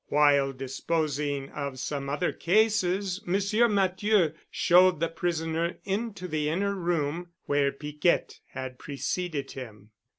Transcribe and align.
While 0.07 0.51
disposing 0.53 1.51
of 1.51 1.77
some 1.77 2.09
other 2.09 2.31
cases, 2.31 3.21
Monsieur 3.27 3.67
Matthieu 3.67 4.33
showed 4.49 4.99
the 4.99 5.09
prisoner 5.09 5.77
into 5.83 6.27
the 6.27 6.49
inner 6.49 6.73
room, 6.73 7.27
where 7.45 7.71
Piquette 7.71 8.39
had 8.53 8.79
preceded 8.79 9.51
him. 9.51 9.91